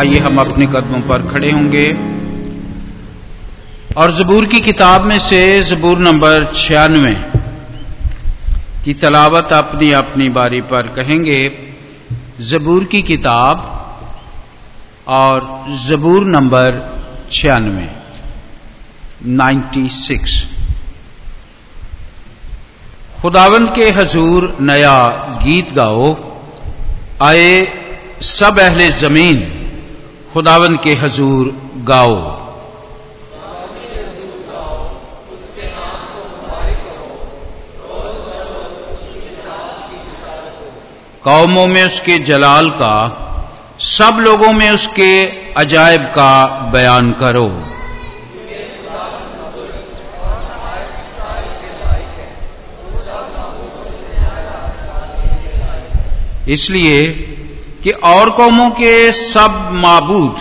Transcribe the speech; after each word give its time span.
आइए 0.00 0.18
हम 0.18 0.40
अपने 0.40 0.66
कदमों 0.66 1.00
पर 1.00 1.22
खड़े 1.32 1.50
होंगे। 1.50 1.86
और 3.96 4.12
जबूर 4.12 4.46
की 4.46 4.60
किताब 4.60 5.04
में 5.04 5.18
से 5.18 5.40
जबूर 5.62 5.98
नंबर 5.98 6.44
छियानवे 6.56 7.14
की 8.84 8.94
तलावत 8.94 9.52
अपनी 9.52 9.90
अपनी 9.92 10.28
बारी 10.28 10.60
पर 10.60 10.82
कहेंगे, 10.82 11.40
जबूर 12.40 12.84
की 12.84 13.02
किताब 13.02 13.66
और 15.08 15.66
जबूर 15.88 16.24
नंबर 16.26 16.80
छियानवे 17.32 17.88
नाइन्टी 19.26 19.88
सिक्स। 19.88 20.42
खुदावंद 23.22 23.74
के 23.74 23.90
हजूर 23.90 24.56
नया 24.60 24.98
गीत 25.44 25.72
गाओ, 25.72 26.16
आए 27.22 27.52
सब 28.22 28.58
अहले 28.58 28.90
ज़मीन। 28.90 29.59
खुदावंद 30.32 30.80
के 30.80 30.94
हजूर 30.94 31.52
गाओ। 31.76 32.14
कौमों 41.24 41.66
में 41.66 41.82
उसके 41.84 42.18
जलाल 42.18 42.70
का, 42.70 42.94
सब 43.80 44.16
लोगों 44.20 44.52
में 44.52 44.70
उसके 44.70 45.10
अजायब 45.52 46.02
का 46.02 46.48
बयान 46.72 47.12
करो। 47.12 47.50
इसलिए 56.48 57.02
कि 57.84 57.90
और 57.90 58.30
कौमों 58.30 58.70
के 58.70 59.12
सब 59.12 59.68
माबूद 59.72 60.36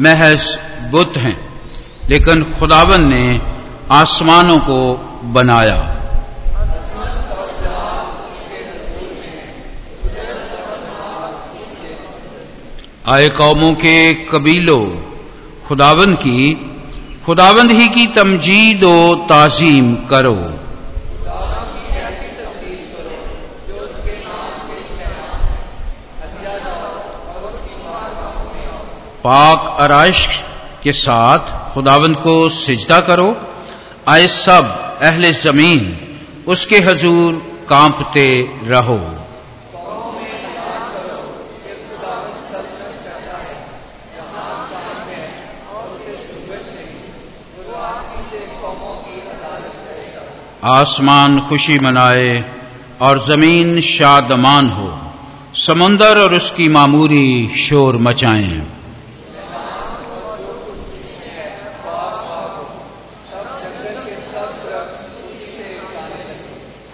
महज 0.00 0.58
बुत 0.90 1.16
हैं, 1.16 1.36
लेकिन 2.08 2.42
खुदावन 2.58 3.00
ने 3.00 3.40
आसमानों 3.90 4.58
को 4.58 4.78
बनाया। 5.24 5.92
आए 13.08 13.28
कौमों 13.28 13.72
के 13.74 14.14
कबीलों 14.14 14.84
खुदावंद 15.68 16.16
की, 16.16 16.54
खुदावंद 17.26 17.72
ही 17.72 17.88
की 17.88 18.06
तमजीद 18.06 18.84
व 18.84 19.14
ताजीम 19.28 19.94
करो। 19.94 20.65
पाक 29.26 29.76
आरइश 29.80 30.28
के 30.82 30.92
साथ 30.92 31.74
खुदावंद 31.74 32.16
को 32.16 32.48
सिजदा 32.48 33.00
करो। 33.00 33.36
आए 34.08 34.26
सब 34.26 34.98
अहले 35.02 35.32
ज़मीन, 35.32 35.98
उसके 36.48 36.78
हजूर 36.78 37.32
कांपते 37.68 38.50
रहो। 38.62 39.14
आसमान 50.64 51.40
खुशी 51.40 51.78
मनाए 51.78 52.44
और 53.00 53.18
ज़मीन 53.18 53.80
शादमान 53.80 54.70
हो। 54.70 54.98
समुंदर 55.54 56.18
और 56.18 56.34
उसकी 56.34 56.68
मामूरी 56.68 57.48
शोर 57.48 57.96
मचाएँ। 57.96 58.75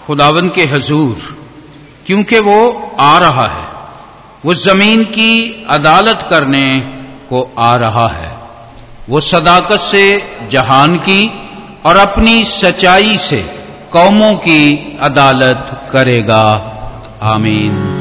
खुदावन 0.06 0.48
के 0.48 0.64
हजूर, 0.64 1.46
क्योंकि 2.06 2.38
वो 2.38 2.92
आ 3.00 3.18
रहा 3.18 3.46
है, 3.46 3.68
वो 4.44 4.54
ज़मीन 4.54 5.04
की 5.04 5.66
अदालत 5.70 6.26
करने 6.30 6.78
को 7.30 7.54
आ 7.58 7.76
रहा 7.76 8.08
है। 8.08 8.38
वो 9.08 9.20
सदाकत 9.20 9.76
से 9.76 10.22
जहान 10.50 10.96
की 10.96 11.48
और 11.84 11.96
अपनी 11.96 12.44
सच्चाई 12.44 13.16
से 13.16 13.42
कौमों 13.92 14.34
की 14.34 14.98
अदालत 15.00 15.88
करेगा। 15.92 16.68
आमीन। 17.22 17.91